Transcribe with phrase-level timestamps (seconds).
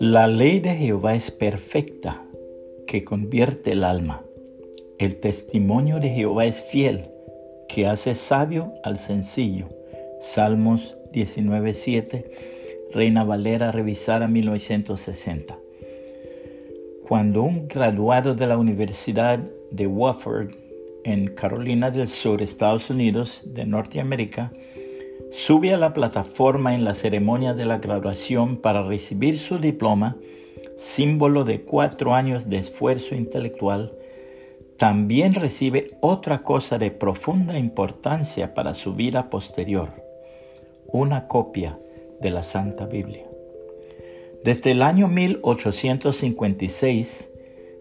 [0.00, 2.24] La ley de Jehová es perfecta,
[2.86, 4.24] que convierte el alma.
[4.98, 7.10] El testimonio de Jehová es fiel,
[7.68, 9.68] que hace sabio al sencillo.
[10.20, 12.24] Salmos 19.7,
[12.92, 15.58] Reina Valera revisada 1960.
[17.06, 19.38] Cuando un graduado de la Universidad
[19.70, 20.50] de Wofford
[21.04, 24.52] en Carolina del Sur, Estados Unidos de Norteamérica,
[25.32, 30.16] sube a la plataforma en la ceremonia de la graduación para recibir su diploma,
[30.76, 33.92] símbolo de cuatro años de esfuerzo intelectual,
[34.76, 39.90] también recibe otra cosa de profunda importancia para su vida posterior,
[40.86, 41.78] una copia
[42.20, 43.26] de la Santa Biblia.
[44.42, 47.30] Desde el año 1856,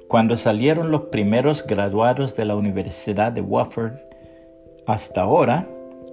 [0.09, 3.94] cuando salieron los primeros graduados de la Universidad de Wofford,
[4.86, 5.70] hasta ahora,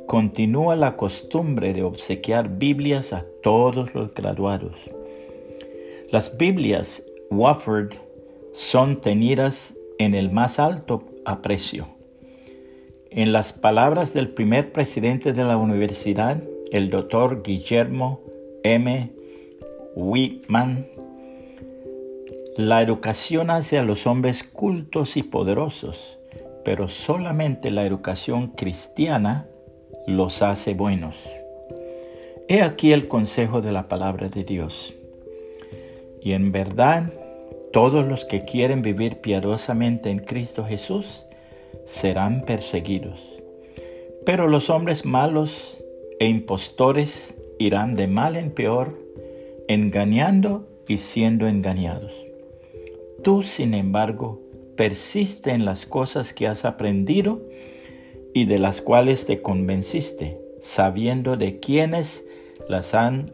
[0.06, 4.90] continúa la costumbre de obsequiar Biblias a todos los graduados.
[6.10, 7.95] Las Biblias Wofford
[8.52, 11.88] son tenidas en el más alto aprecio.
[13.10, 18.20] En las palabras del primer presidente de la universidad, el doctor Guillermo
[18.63, 19.10] M.
[19.95, 20.87] Whitman,
[22.57, 26.18] la educación hace a los hombres cultos y poderosos,
[26.65, 29.48] pero solamente la educación cristiana
[30.07, 31.29] los hace buenos.
[32.49, 34.95] He aquí el consejo de la palabra de Dios.
[36.23, 37.13] Y en verdad,
[37.73, 41.26] todos los que quieren vivir piadosamente en Cristo Jesús
[41.85, 43.43] serán perseguidos.
[44.24, 45.76] Pero los hombres malos
[46.20, 48.96] e impostores irán de mal en peor,
[49.66, 52.26] engañando y siendo engañados.
[53.24, 54.41] Tú, sin embargo,
[54.76, 57.41] persiste en las cosas que has aprendido
[58.37, 62.29] y de las cuales te convenciste, sabiendo de quiénes
[62.68, 63.32] las han,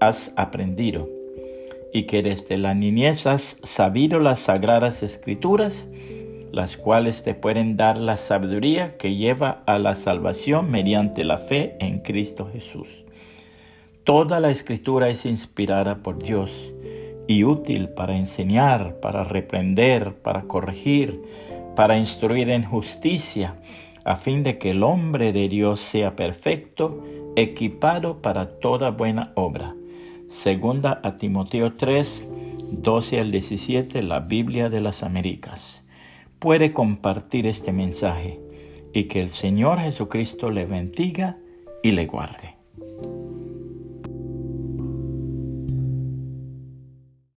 [0.00, 1.08] has aprendido,
[1.94, 5.88] y que desde la niñez has sabido las sagradas escrituras,
[6.52, 11.78] las cuales te pueden dar la sabiduría que lleva a la salvación mediante la fe
[11.80, 13.06] en Cristo Jesús.
[14.04, 16.74] Toda la escritura es inspirada por Dios
[17.26, 21.22] y útil para enseñar, para reprender, para corregir,
[21.74, 23.56] para instruir en justicia,
[24.04, 27.02] a fin de que el hombre de Dios sea perfecto,
[27.36, 29.74] equipado para toda buena obra.
[30.28, 32.28] Segunda a Timoteo 3,
[32.72, 35.86] 12 al 17, la Biblia de las Américas.
[36.38, 38.40] Puede compartir este mensaje
[38.92, 41.38] y que el Señor Jesucristo le bendiga
[41.82, 42.56] y le guarde.